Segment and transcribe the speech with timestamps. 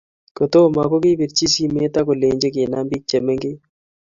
[0.37, 3.57] kutomo ko kipirchi simee akulenchi kinam biich chemenket